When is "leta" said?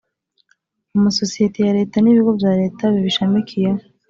1.79-1.97, 2.61-2.83